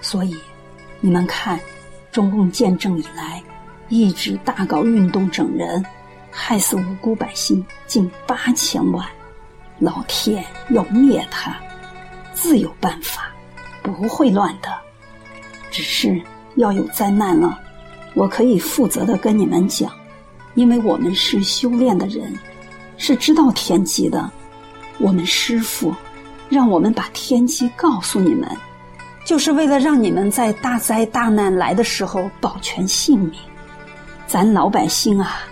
[0.00, 0.38] 所以，
[1.00, 1.58] 你们看，
[2.12, 3.42] 中共建政以来，
[3.88, 5.84] 一直大搞运动整人，
[6.30, 9.04] 害死无辜百姓近八千万。
[9.80, 11.56] 老天要灭他，
[12.32, 13.32] 自有办法，
[13.82, 14.72] 不会乱的。
[15.70, 16.22] 只是
[16.56, 17.60] 要有灾难了。
[18.18, 19.88] 我可以负责的跟你们讲，
[20.56, 22.36] 因为我们是修炼的人，
[22.96, 24.28] 是知道天机的。
[24.98, 25.94] 我们师傅
[26.48, 28.50] 让我们把天机告诉你们，
[29.24, 33.32] 就是为了让你们在大灾大难来的时候保全性命。
[34.26, 35.42] 咱老百姓啊，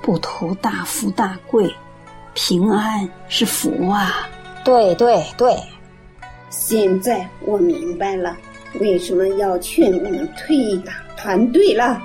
[0.00, 1.70] 不图大富大贵，
[2.32, 4.26] 平安是福啊！
[4.64, 5.54] 对对对，
[6.48, 8.34] 现在我明白了，
[8.80, 12.02] 为什么要劝你们退党团队了，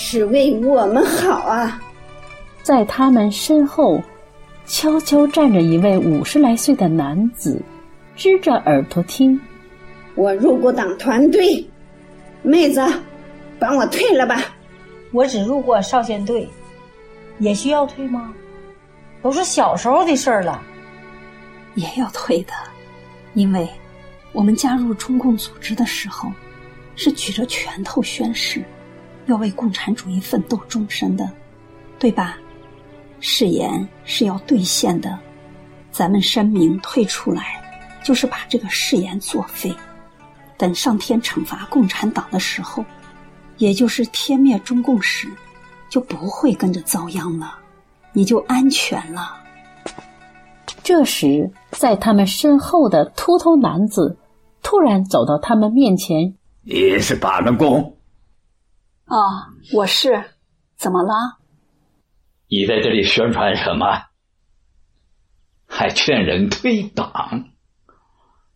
[0.00, 1.82] 是为我们好啊！
[2.62, 4.00] 在他们身后，
[4.64, 7.60] 悄悄站着一位五十来岁的男子，
[8.14, 9.38] 支着耳朵听。
[10.14, 11.68] 我入过党团队，
[12.42, 12.80] 妹子，
[13.58, 14.40] 帮我退了吧。
[15.10, 16.48] 我只入过少先队，
[17.40, 18.32] 也需要退吗？
[19.20, 20.62] 都是小时候的事儿了。
[21.74, 22.52] 也要退的，
[23.34, 23.68] 因为
[24.32, 26.30] 我们加入中共组织的时候，
[26.94, 28.62] 是举着拳头宣誓，
[29.28, 31.30] 要为共产主义奋斗终身的，
[31.98, 32.38] 对吧？
[33.20, 35.18] 誓言是要兑现的，
[35.90, 37.62] 咱们声明退出来，
[38.02, 39.70] 就是把这个誓言作废。
[40.56, 42.82] 等上天惩罚共产党的时候，
[43.58, 45.28] 也就是天灭中共时，
[45.90, 47.58] 就不会跟着遭殃了，
[48.12, 49.36] 你就安全了。
[50.82, 54.16] 这时，在他们身后的秃头男子
[54.62, 57.96] 突然走到他们面前：“你是法轮公
[59.08, 60.34] ？”“哦，我是。
[60.76, 61.38] 怎么了
[62.48, 64.04] ？”“你在这里宣传什么？
[65.66, 67.50] 还劝人退党？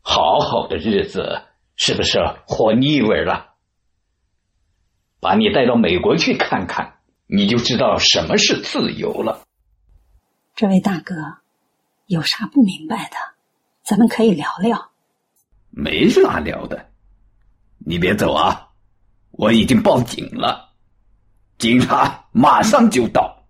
[0.02, 1.42] 好好的日子
[1.76, 3.54] 是不是活腻味了？
[5.20, 9.42] 把你带到美国去看看，你就知道什么是自由了。”
[10.54, 11.14] 这位大哥。
[12.06, 13.16] 有啥不明白的，
[13.84, 14.90] 咱们可以聊聊。
[15.70, 16.90] 没啥聊的，
[17.78, 18.71] 你别走啊！
[19.32, 20.70] 我已经报警了，
[21.58, 23.44] 警察马上就到。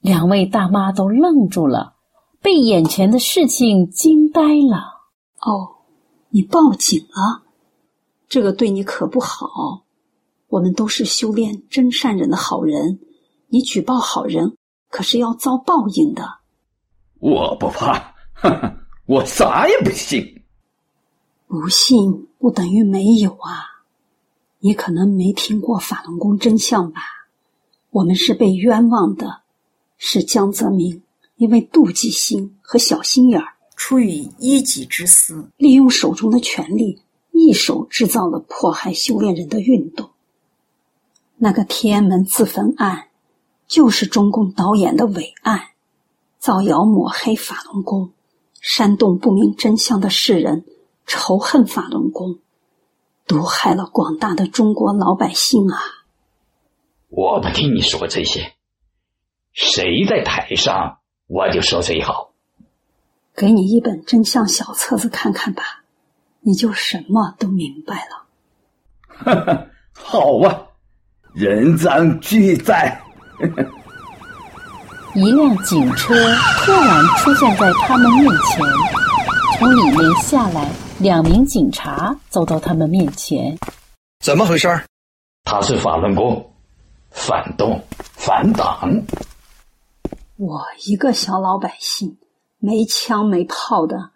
[0.00, 1.94] 两位大妈都愣住了，
[2.40, 5.02] 被眼前的事情惊呆了。
[5.40, 5.84] 哦，
[6.30, 7.42] 你报警了，
[8.28, 9.84] 这个对你可不好。
[10.48, 13.00] 我们都是修炼真善人的好人，
[13.48, 14.56] 你举报好人，
[14.90, 16.40] 可是要遭报应的。
[17.20, 18.14] 我不怕，
[19.06, 20.42] 我啥也不信。
[21.46, 23.71] 不信不等于没有啊！
[24.64, 27.00] 你可能没听过法轮功真相吧？
[27.90, 29.40] 我们是被冤枉的，
[29.98, 31.02] 是江泽民
[31.34, 40.10] 因为妒忌心和小心眼儿，出于一己之私，利用手中的权力，一手制造了迫害修炼人的运动。
[41.38, 43.08] 那个天安门自焚案，
[43.66, 45.70] 就是中共导演的伟案。
[46.38, 48.12] 造谣抹黑法轮功，
[48.60, 50.64] 煽动不明真相的世人
[51.04, 52.38] 仇恨法轮功，
[53.32, 55.80] 毒害了广大的中国老百姓啊！
[57.08, 58.52] 我不听你说这些，
[59.54, 62.32] 谁在台上，我就说谁好。
[63.34, 65.82] 给你一本真相小册子看看吧，
[66.40, 68.26] 你就什么都明白了。
[69.08, 70.66] 哈哈，好啊，
[71.32, 73.00] 人赃俱在。
[75.14, 76.14] 一辆警车
[76.64, 78.66] 突然出现在他们面前，
[79.58, 80.70] 从里面下来
[81.02, 83.58] 两名警察，走到他们面前。
[84.20, 84.68] 怎么回事？
[85.42, 86.54] 他是法轮功，
[87.10, 87.82] 反动
[88.14, 89.02] 反党。
[90.36, 92.18] 我一个小老百姓，
[92.60, 94.10] 没枪没炮的，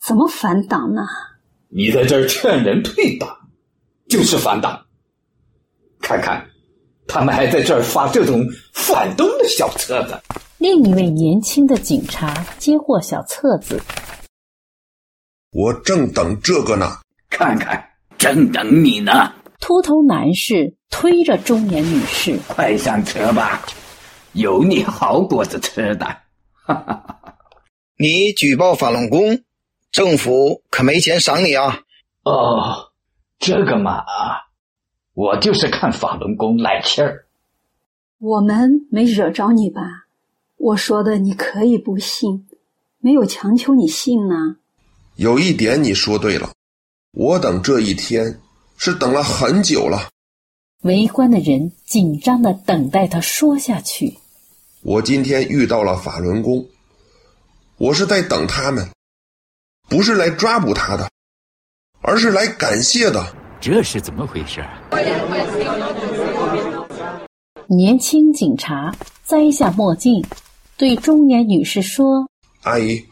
[0.00, 1.02] 怎么反党呢？
[1.68, 3.28] 你在这儿劝人退党，
[4.08, 4.86] 就是反党。
[6.00, 6.46] 看看。
[7.06, 10.18] 他们还在这儿发这种反动的小册子。
[10.56, 13.78] 另一位年轻的警察接过小册子，
[15.54, 16.98] 我正等这个呢。
[17.30, 19.32] 看看，正等你呢。
[19.60, 23.62] 秃头男士推着中年女士，快上车吧，
[24.32, 26.04] 有你好果子吃的。
[26.04, 27.34] 哈哈哈哈
[27.96, 29.44] 你举报法轮功，
[29.92, 31.82] 政府可没钱赏你啊。
[32.24, 32.90] 哦，
[33.38, 34.04] 这个嘛。
[35.14, 37.26] 我就是看法轮功来气儿。
[38.18, 39.82] 我们没惹着你吧？
[40.56, 42.48] 我说的你可以不信，
[42.98, 44.56] 没有强求你信呢。
[45.16, 46.50] 有一点你说对了，
[47.12, 48.40] 我等这一天
[48.76, 50.08] 是等了很久了。
[50.82, 54.18] 围观的人紧张的等待他说下去。
[54.82, 56.66] 我今天遇到了法轮功，
[57.78, 58.88] 我是在等他们，
[59.88, 61.08] 不是来抓捕他的，
[62.00, 63.24] 而是来感谢的。
[63.60, 64.62] 这是怎么回事？
[67.68, 68.94] 年轻警察
[69.24, 70.22] 摘下墨镜，
[70.76, 72.28] 对中年女士说
[72.62, 73.06] ：“阿姨，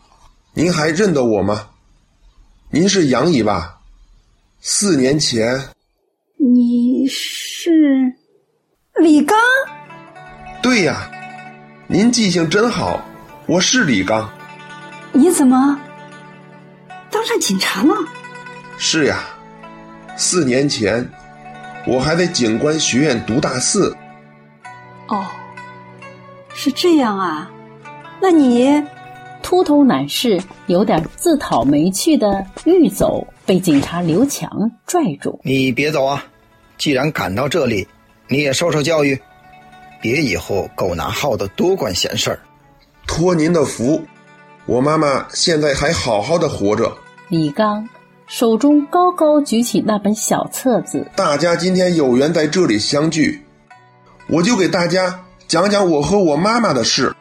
[0.52, 1.68] 您还认得我吗？
[2.74, 3.80] 您是杨姨吧？
[4.62, 5.62] 四年前，
[6.38, 8.14] 你是
[8.98, 9.38] 李刚？
[10.62, 11.10] 对呀，
[11.86, 13.04] 您记性真好，
[13.44, 14.32] 我是李刚。
[15.12, 15.78] 你怎么
[17.10, 17.94] 当上警察了？
[18.78, 19.22] 是呀，
[20.16, 21.06] 四年前
[21.86, 23.94] 我还在警官学院读大四。
[25.08, 25.26] 哦，
[26.54, 27.50] 是这样啊，
[28.18, 28.82] 那你
[29.42, 34.48] 秃头男士有点自讨没趣的欲走，被警察刘强
[34.86, 35.38] 拽住。
[35.42, 36.24] 你别走啊！
[36.78, 37.86] 既然赶到这里，
[38.28, 39.18] 你也受受教育，
[40.00, 42.38] 别以后狗拿耗子多管闲事儿。
[43.06, 44.00] 托您的福，
[44.66, 46.90] 我妈妈现在还好好的活着。
[47.28, 47.88] 李刚
[48.26, 53.40] 手中高高举起那本小册子，大家今天有缘在这里相聚，
[54.28, 57.14] 我就给大家讲讲我和我妈妈的事。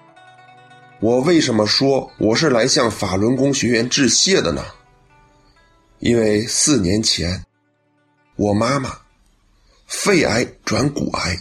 [1.02, 4.64] 我为什么说我是来向法轮功学员致谢的呢？
[5.97, 7.43] 因为四年前，
[8.36, 9.02] 我妈妈
[9.88, 11.36] 肺癌转骨癌，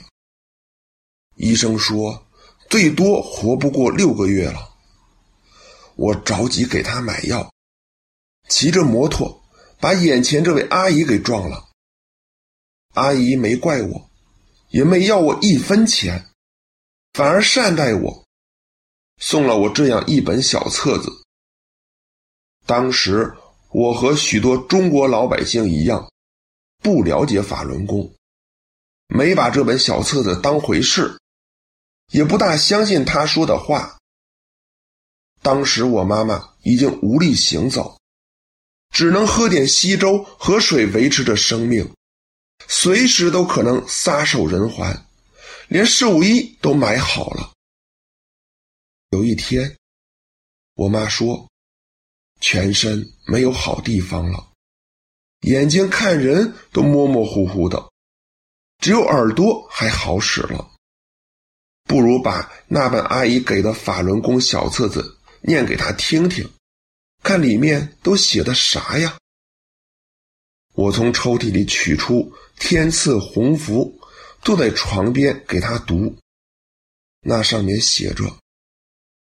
[1.36, 2.26] 医生说
[2.70, 4.66] 最多活不过六个月了。
[5.96, 7.52] 我着急给她买药，
[8.48, 9.42] 骑着摩托
[9.78, 11.68] 把眼前这位阿姨给撞了。
[12.94, 14.10] 阿姨没怪我，
[14.70, 16.24] 也没要我一分钱，
[17.12, 18.24] 反而善待我。
[19.20, 21.10] 送了我这样一本小册子。
[22.66, 23.32] 当时
[23.68, 26.10] 我和许多中国老百姓一样，
[26.82, 28.12] 不了解法轮功，
[29.06, 31.18] 没把这本小册子当回事，
[32.10, 33.98] 也不大相信他说的话。
[35.42, 37.98] 当时我妈妈已经无力行走，
[38.90, 41.94] 只能喝点稀粥和水维持着生命，
[42.68, 45.04] 随时都可能撒手人寰，
[45.68, 47.52] 连寿衣都买好了。
[49.10, 49.76] 有一天，
[50.74, 51.50] 我妈说，
[52.40, 54.52] 全身没有好地方了，
[55.40, 57.90] 眼睛看人都模模糊糊的，
[58.78, 60.70] 只有耳朵还好使了。
[61.84, 66.48] 不如把那本阿姨给的法轮功小册子念给她听听，
[67.24, 69.18] 看里面都写的啥呀？
[70.74, 73.98] 我从抽屉里取出《天赐鸿福》，
[74.40, 76.16] 坐在床边给她读。
[77.22, 78.39] 那上面写着。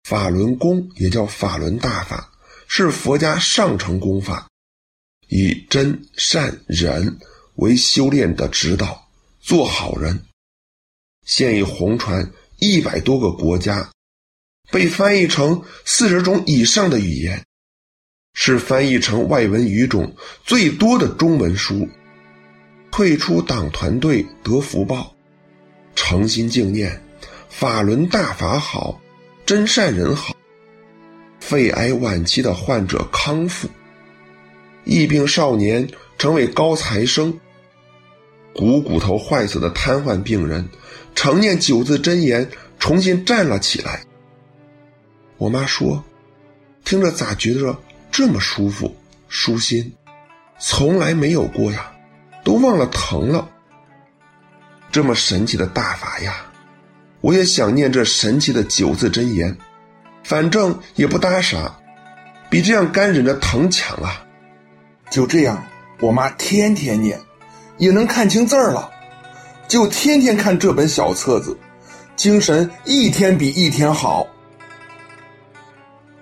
[0.04, 2.32] 法轮功也叫法轮大法，
[2.66, 4.48] 是佛家上乘功法，
[5.28, 7.18] 以真善忍
[7.56, 9.08] 为修炼的指导，
[9.40, 10.24] 做好人。
[11.24, 13.90] 现已红传一百多个国家，
[14.70, 17.44] 被翻译成四十种以上的语言，
[18.34, 21.88] 是翻译成外文语种最多的中文书。
[22.90, 25.14] 退出党团队得福报，
[25.94, 27.00] 诚心敬念
[27.48, 29.00] 法轮大法好。
[29.50, 30.32] 真善人好，
[31.40, 33.68] 肺癌晚期的患者康复，
[34.84, 37.36] 疫病少年成为高材生，
[38.54, 40.68] 股骨头坏死的瘫痪病人，
[41.16, 42.48] 常念九字真言，
[42.78, 44.04] 重新站了起来。
[45.36, 46.04] 我妈说
[46.86, 47.76] ：“听着咋觉得
[48.12, 48.96] 这么舒服、
[49.26, 49.92] 舒心？
[50.60, 51.90] 从来没有过呀，
[52.44, 53.50] 都忘了疼了。
[54.92, 56.46] 这么神奇的大法呀！”
[57.20, 59.56] 我也想念这神奇的九字真言，
[60.24, 61.76] 反正也不搭啥，
[62.48, 64.24] 比这样干忍着疼强啊！
[65.10, 65.62] 就这样，
[66.00, 67.20] 我妈天天念，
[67.76, 68.90] 也能看清字儿了，
[69.68, 71.56] 就天天看这本小册子，
[72.16, 74.26] 精神一天比一天好。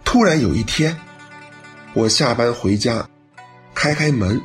[0.04, 0.98] 突然有一天，
[1.92, 3.06] 我下班回家，
[3.74, 4.40] 开开门，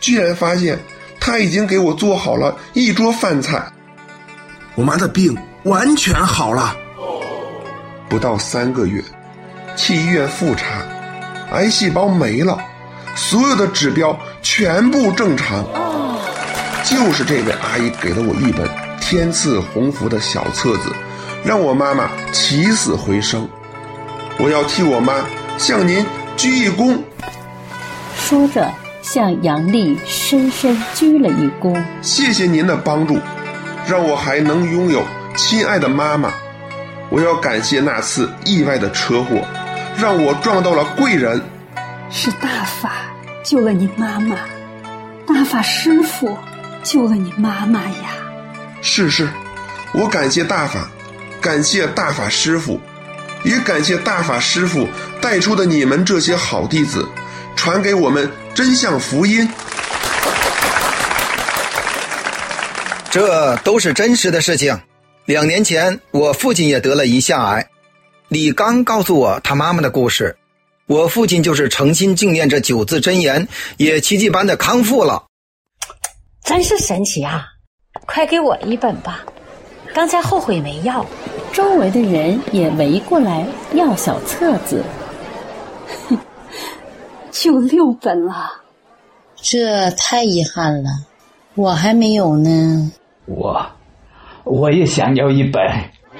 [0.00, 0.78] 居然发现
[1.18, 3.72] 他已经给我做好了一桌饭菜。
[4.74, 6.74] 我妈的病完全好了，
[8.08, 9.02] 不到三个月，
[9.76, 10.64] 去医院复查，
[11.52, 12.58] 癌细胞没了，
[13.14, 15.64] 所有的指标全部正常。
[16.82, 18.66] 就是这位阿姨给了我一本
[19.00, 20.90] 《天赐鸿福》的小册子，
[21.44, 23.46] 让我妈妈起死回生。
[24.38, 25.12] 我要替我妈
[25.58, 26.04] 向您
[26.36, 26.98] 鞠一躬。
[28.16, 31.78] 说着，向杨丽深深鞠了一躬。
[32.00, 33.18] 谢谢您的帮助。
[33.90, 35.04] 让我还能拥有
[35.36, 36.32] 亲爱的妈妈，
[37.08, 39.44] 我要感谢那次意外的车祸，
[39.98, 41.42] 让我撞到了贵人。
[42.08, 42.92] 是大法
[43.42, 44.36] 救了你妈妈，
[45.26, 46.38] 大法师傅
[46.84, 48.14] 救了你妈妈呀。
[48.80, 49.28] 是是，
[49.90, 50.88] 我感谢大法，
[51.40, 52.80] 感谢大法师傅，
[53.42, 54.86] 也感谢大法师傅
[55.20, 57.04] 带出的你们这些好弟子，
[57.56, 59.50] 传给我们真相福音。
[63.10, 64.80] 这都是真实的事情。
[65.24, 67.66] 两年前，我父亲也得了胰腺癌。
[68.28, 70.36] 李刚告诉我他妈妈的故事。
[70.86, 73.46] 我父亲就是诚心敬念这九字真言，
[73.76, 75.24] 也奇迹般的康复了。
[76.42, 77.46] 真是神奇啊！
[78.06, 79.24] 快给我一本吧，
[79.94, 81.04] 刚才后悔没要。
[81.52, 84.84] 周围的人也围过来要小册子。
[87.30, 88.50] 就六本了，
[89.36, 90.90] 这太遗憾了，
[91.54, 92.92] 我还没有呢。
[93.30, 93.64] 我，
[94.44, 95.62] 我也想要一本。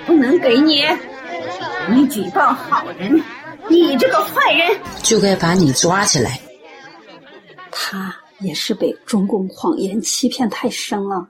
[0.06, 0.84] 不能给你，
[1.90, 3.20] 你举报好人，
[3.68, 6.40] 你这个坏人，就该把你抓起来。
[7.72, 11.28] 他也是被中共谎言欺骗太深了，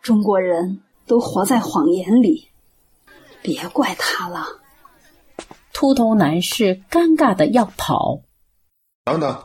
[0.00, 2.48] 中国人都活在谎言里，
[3.42, 4.46] 别怪他了。
[5.72, 8.20] 秃头男士尴尬的要跑。
[9.04, 9.44] 等等，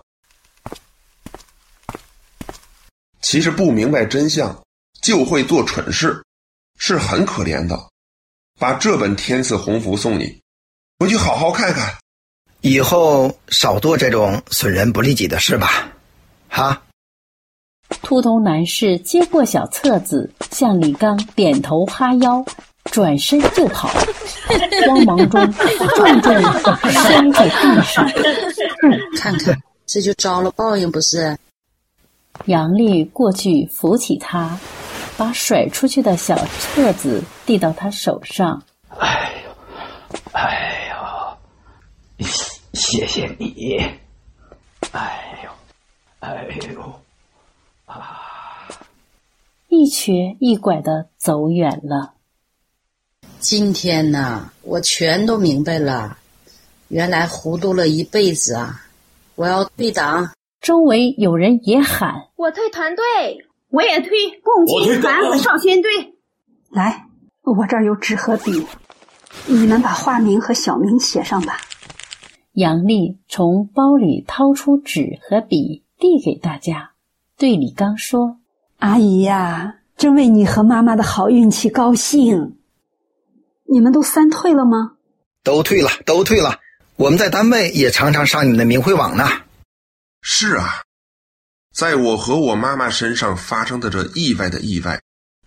[3.21, 4.64] 其实不明白真相
[5.05, 6.23] 就会做蠢事，
[6.79, 7.79] 是很可怜的。
[8.59, 10.41] 把这本《天赐鸿福》送你，
[10.97, 11.93] 回去好好看看，
[12.61, 15.91] 以后少做这种损人不利己的事吧。
[16.49, 16.81] 哈。
[18.01, 22.43] 秃头男士接过小册子，向李刚点头哈腰，
[22.85, 23.87] 转身就跑，
[24.87, 26.41] 慌忙中重重
[26.91, 28.09] 摔在地上。
[29.19, 31.37] 看看，这就遭了报应，不是？
[32.45, 34.57] 杨丽过去扶起他。
[35.17, 38.63] 把甩出去的小册子递到他手上。
[38.97, 39.49] 哎呦，
[40.33, 40.89] 哎
[42.19, 42.25] 呦，
[42.73, 43.77] 谢谢你。
[44.91, 45.49] 哎呦，
[46.19, 46.99] 哎呦，
[47.85, 48.21] 啊！
[49.67, 52.13] 一瘸一拐的走远了。
[53.39, 56.17] 今天呢，我全都明白了。
[56.87, 58.81] 原来糊涂了一辈子啊！
[59.35, 60.31] 我要退党。
[60.61, 63.03] 周围有人也喊：“我退团队。”
[63.75, 64.09] 我也推
[64.41, 65.91] 共青团和少先队。
[66.69, 67.07] 来，
[67.41, 68.65] 我这儿有纸和笔，
[69.47, 71.57] 你们把化名和小名写上吧。
[72.53, 76.91] 杨丽从包里掏出纸和笔，递给大家，
[77.37, 78.37] 对李刚说
[78.79, 82.55] ：“阿姨呀，真为你和妈妈的好运气高兴。
[83.65, 84.93] 你们都三退了吗？
[85.43, 86.59] 都退了，都退了。
[86.95, 89.25] 我们在单位也常常上你们的名会网呢。
[90.21, 90.83] 是啊。”
[91.75, 94.97] 在我和我妈妈身上发生的这意外的意外，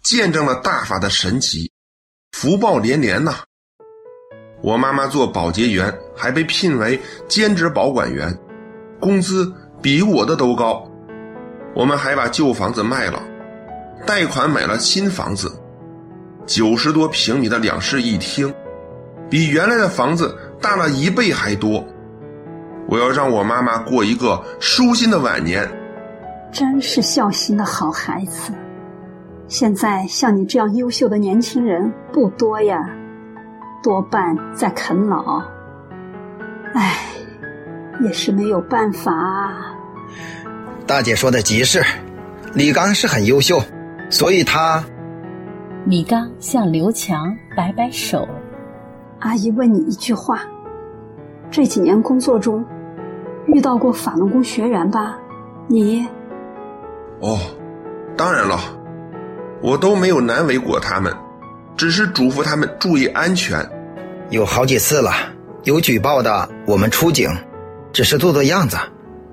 [0.03, 1.73] 见证了大法的神奇，
[2.33, 3.37] 福报连连呐！
[4.61, 8.39] 我妈妈做保洁员，还被聘为兼职保管员，
[9.01, 9.51] 工资
[9.81, 10.87] 比我的都高。
[11.75, 13.23] 我们还把旧房子卖了，
[14.05, 15.51] 贷款买了新房子，
[16.45, 18.55] 九十多平米的两室一厅，
[19.31, 21.83] 比原来的房子大了一倍还多。
[22.87, 25.67] 我要让我妈妈过一个舒心的晚年。
[26.51, 28.53] 真是孝心的好孩子。
[29.47, 32.91] 现在像你这样优秀的年轻人不多呀，
[33.83, 35.43] 多半在啃老。
[36.75, 36.99] 唉，
[38.01, 39.55] 也是没有办法。
[40.87, 41.83] 大姐说的极是，
[42.55, 43.61] 李刚是很优秀，
[44.11, 44.85] 所以他。
[45.87, 48.29] 李刚向刘强摆摆手。
[49.21, 50.41] 阿姨问你一句话：
[51.51, 52.65] 这几年工作中，
[53.47, 55.19] 遇到过法轮功学员吧？
[55.67, 56.07] 你？
[57.21, 57.39] 哦，
[58.17, 58.59] 当然了，
[59.61, 61.13] 我都没有难为过他们，
[61.77, 63.59] 只是嘱咐他们注意安全。
[64.31, 65.11] 有好几次了，
[65.65, 67.29] 有举报的，我们出警，
[67.93, 68.77] 只是做做样子，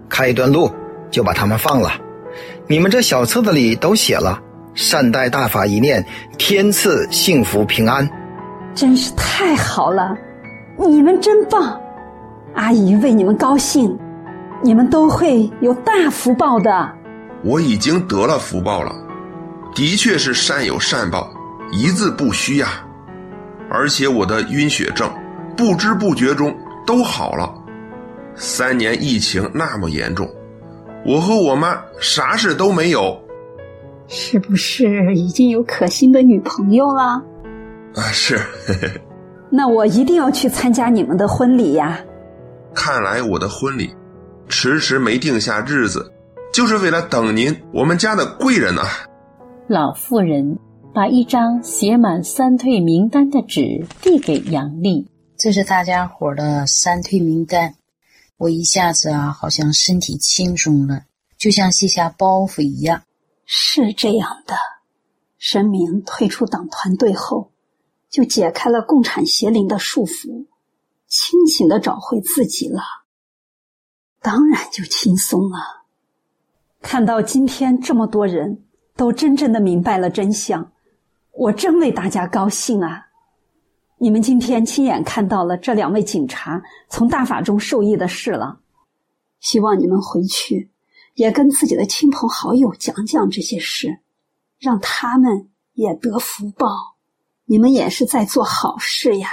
[0.10, 0.72] 开一段路
[1.12, 1.92] 就把他们放了。
[2.68, 4.42] 你们这小册子里都写了
[4.74, 6.04] “善待大法一念，
[6.38, 8.10] 天赐幸福平安”，
[8.74, 10.18] 真是太好了，
[10.78, 11.80] 你们真棒，
[12.56, 13.96] 阿姨为你们高兴，
[14.64, 16.90] 你们都会有大福报的。
[17.44, 18.92] 我已经得了福报了，
[19.76, 21.32] 的确是善有善报，
[21.72, 22.86] 一字不虚呀。
[23.70, 25.12] 而且我的晕血症，
[25.58, 26.56] 不知不觉中
[26.86, 27.54] 都好了。
[28.36, 30.30] 三年疫情那么严重，
[31.06, 33.20] 我和我妈啥事都没有。
[34.08, 37.24] 是不是已经有可心的女朋友了？
[37.96, 38.40] 啊，是。
[39.50, 42.00] 那我一定要去参加你们的婚礼呀。
[42.74, 43.96] 看来我的婚礼
[44.50, 46.12] 迟迟没定下日子。
[46.56, 48.82] 就是为了等您，我们家的贵人呢。
[49.68, 50.58] 老妇人
[50.94, 57.76] 把一张写满三退名单的纸递给杨丽，这是大家伙的三退名单。
[58.38, 61.02] 我一下子啊，好像身体轻松了，
[61.38, 63.04] 就像卸下包袱一样。
[63.46, 64.56] 是这样的，
[65.38, 67.52] 神明退出党团队后，
[68.10, 70.46] 就解开了共产邪灵的束缚，
[71.10, 72.82] 清醒的找回自己了，
[74.22, 75.75] 当然就轻松了。
[76.88, 78.64] 看到今天这么多人
[78.96, 80.72] 都真正的明白了真相，
[81.32, 83.08] 我真为大家高兴啊！
[83.98, 88.60] 你们今天亲眼看到了这两位警察从大法中受益的事了，
[89.40, 90.70] 希望你们回去
[91.16, 94.02] 也跟自己的亲朋好友讲讲这些事，
[94.60, 96.68] 让他们也得福报。
[97.46, 99.30] 你们也是在做好事呀！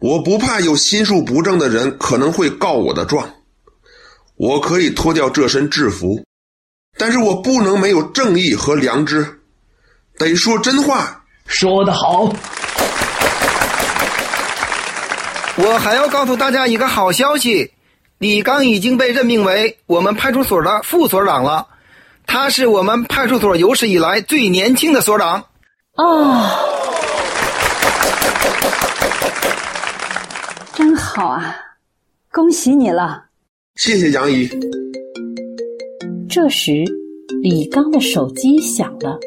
[0.00, 3.26] 我不怕有心术不正的人可能会告我的状，
[4.36, 6.22] 我可以脱掉这身制服，
[6.98, 9.40] 但是我不能没有正义和良知，
[10.18, 11.24] 得说真话。
[11.46, 12.30] 说得好。
[15.56, 17.72] 我还要告诉大家一个好消息，
[18.18, 21.66] 李刚已经被任命为我们派出所的副所长了，
[22.26, 25.46] 他是我们派出所有史以来最年轻的所长。
[25.94, 26.50] 哦，
[30.74, 31.56] 真好啊！
[32.30, 33.25] 恭喜你了。
[33.76, 34.48] 谢谢杨姨。
[36.30, 36.82] 这时，
[37.42, 39.18] 李刚的手机响了，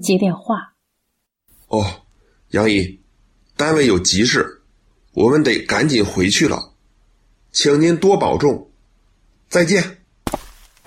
[0.00, 0.74] 接电话。
[1.66, 1.84] 哦，
[2.50, 3.00] 杨姨，
[3.56, 4.62] 单位有急事，
[5.12, 6.70] 我们得赶紧回去了，
[7.50, 8.70] 请您多保重，
[9.48, 9.82] 再见。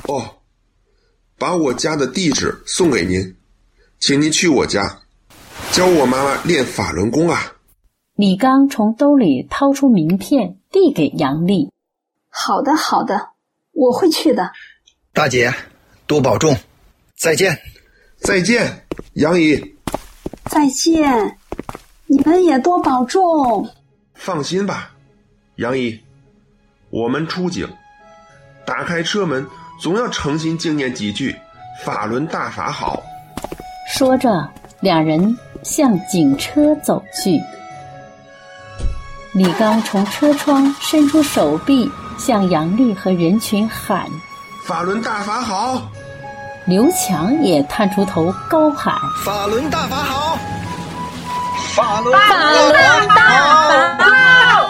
[0.08, 0.38] 哦，
[1.38, 3.36] 把我家的地址送给您，
[4.00, 5.02] 请您去我家，
[5.74, 7.54] 教我妈妈练法轮功啊。
[8.16, 11.70] 李刚从兜里掏出名片，递给杨丽。
[12.30, 13.30] 好的，好的，
[13.72, 14.52] 我会去的。
[15.14, 15.54] 大姐，
[16.08, 16.56] 多保重，
[17.18, 17.60] 再见。
[18.22, 19.76] 再见，杨姨。
[20.46, 21.38] 再见，
[22.06, 23.70] 你们也多保重。
[24.14, 24.92] 放心吧，
[25.56, 26.00] 杨姨，
[26.90, 27.68] 我们出警，
[28.66, 29.48] 打开车门，
[29.80, 31.36] 总要诚心敬念几句
[31.84, 33.02] “法轮大法好”。
[33.90, 34.48] 说着，
[34.82, 37.42] 两人向警车走去。
[39.34, 41.90] 李刚从车窗伸出手臂，
[42.20, 44.06] 向杨丽和人群喊
[44.68, 45.82] ：“法轮大法好！”
[46.68, 48.94] 刘强也探出头高喊
[49.24, 50.38] ：“法轮大法好！
[51.74, 52.76] 法轮大法好！
[52.86, 54.68] 法轮大法好！”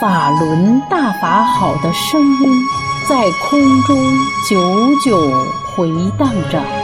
[0.00, 2.62] 法轮大法好的声音
[3.08, 3.96] 在空中
[4.50, 6.81] 久久回荡着。